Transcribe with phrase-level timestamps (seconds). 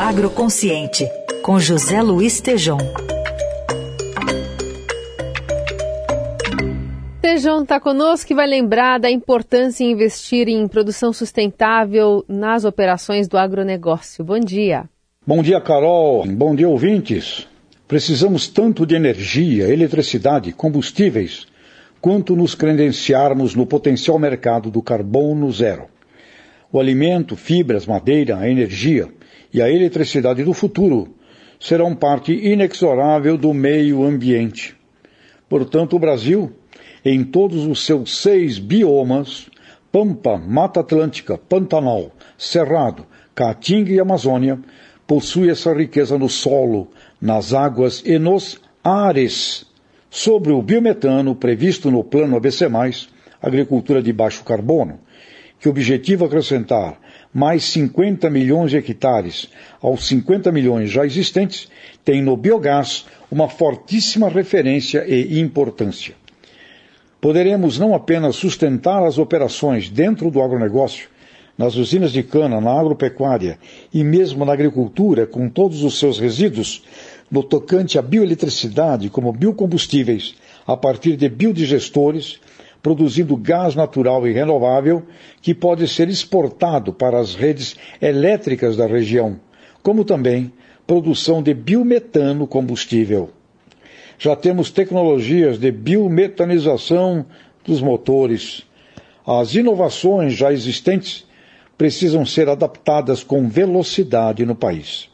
[0.00, 1.06] Agroconsciente,
[1.42, 2.78] com José Luiz Tejom.
[7.20, 13.28] Tejão está conosco e vai lembrar da importância em investir em produção sustentável nas operações
[13.28, 14.24] do agronegócio.
[14.24, 14.88] Bom dia.
[15.26, 16.24] Bom dia, Carol.
[16.26, 17.46] Bom dia, ouvintes.
[17.86, 21.46] Precisamos tanto de energia, eletricidade, combustíveis,
[22.00, 25.88] quanto nos credenciarmos no potencial mercado do carbono zero.
[26.72, 29.10] O alimento, fibras, madeira, a energia
[29.52, 31.14] e a eletricidade do futuro
[31.58, 34.74] serão parte inexorável do meio ambiente.
[35.48, 36.52] Portanto, o Brasil,
[37.04, 39.50] em todos os seus seis biomas,
[39.92, 44.58] Pampa, Mata Atlântica, Pantanal, Cerrado, Caatinga e Amazônia,
[45.06, 46.88] possui essa riqueza no solo,
[47.20, 49.66] nas águas e nos ares.
[50.08, 52.66] Sobre o biometano previsto no Plano ABC,
[53.42, 55.00] Agricultura de Baixo Carbono,
[55.60, 56.98] que objetiva acrescentar
[57.32, 59.48] mais 50 milhões de hectares
[59.80, 61.68] aos 50 milhões já existentes,
[62.04, 66.14] tem no biogás uma fortíssima referência e importância.
[67.20, 71.08] Poderemos não apenas sustentar as operações dentro do agronegócio,
[71.56, 73.58] nas usinas de cana, na agropecuária
[73.92, 76.82] e mesmo na agricultura, com todos os seus resíduos,
[77.30, 80.34] no tocante à bioeletricidade como biocombustíveis,
[80.66, 82.40] a partir de biodigestores,
[82.82, 85.02] produzindo gás natural e renovável
[85.42, 89.38] que pode ser exportado para as redes elétricas da região,
[89.82, 90.52] como também
[90.86, 93.30] produção de biometano combustível.
[94.18, 97.24] Já temos tecnologias de biometanização
[97.64, 98.62] dos motores.
[99.26, 101.26] As inovações já existentes
[101.78, 105.08] precisam ser adaptadas com velocidade no país.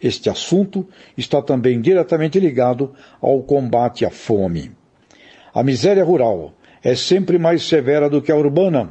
[0.00, 4.72] Este assunto está também diretamente ligado ao combate à fome.
[5.54, 8.90] A miséria rural é sempre mais severa do que a urbana.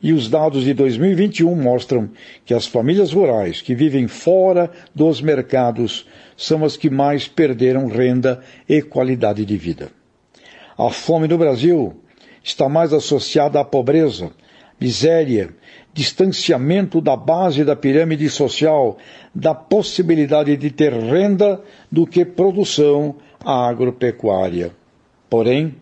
[0.00, 2.08] E os dados de 2021 mostram
[2.44, 6.06] que as famílias rurais que vivem fora dos mercados
[6.36, 9.90] são as que mais perderam renda e qualidade de vida.
[10.78, 11.96] A fome no Brasil
[12.44, 14.30] está mais associada à pobreza,
[14.80, 15.50] miséria,
[15.92, 18.96] distanciamento da base da pirâmide social,
[19.34, 21.60] da possibilidade de ter renda
[21.90, 24.77] do que produção agropecuária.
[25.28, 25.74] Porém,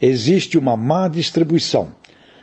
[0.00, 1.92] existe uma má distribuição,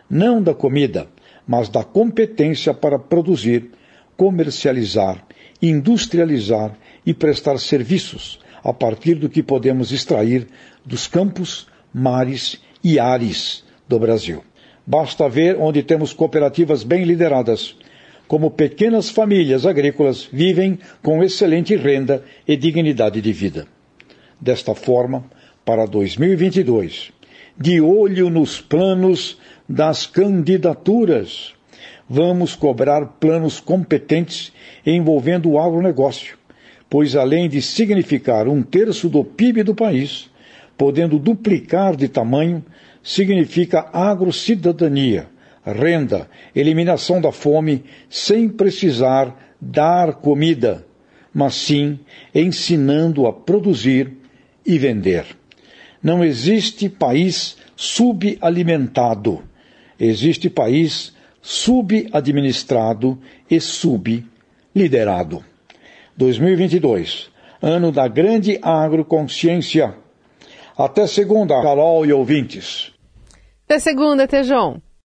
[0.09, 1.07] não da comida,
[1.47, 3.71] mas da competência para produzir,
[4.15, 5.25] comercializar,
[5.61, 6.75] industrializar
[7.05, 10.47] e prestar serviços a partir do que podemos extrair
[10.85, 14.43] dos campos, mares e ares do Brasil.
[14.85, 17.75] Basta ver onde temos cooperativas bem lideradas,
[18.27, 23.67] como pequenas famílias agrícolas vivem com excelente renda e dignidade de vida.
[24.39, 25.25] Desta forma,
[25.65, 27.11] para 2022,
[27.57, 29.37] de olho nos planos
[29.67, 31.53] das candidaturas.
[32.09, 34.51] Vamos cobrar planos competentes
[34.85, 36.37] envolvendo o agronegócio,
[36.89, 40.29] pois além de significar um terço do PIB do país,
[40.77, 42.63] podendo duplicar de tamanho,
[43.01, 45.27] significa agrocidadania,
[45.65, 50.85] renda, eliminação da fome, sem precisar dar comida,
[51.33, 51.99] mas sim
[52.35, 54.11] ensinando a produzir
[54.65, 55.25] e vender.
[56.03, 59.41] Não existe país subalimentado.
[59.99, 63.17] Existe país subadministrado
[63.49, 65.43] e subliderado.
[66.17, 67.29] 2022,
[67.61, 69.95] ano da grande agroconsciência.
[70.77, 72.91] Até segunda, Carol e ouvintes.
[73.65, 74.79] Até segunda, Tejon.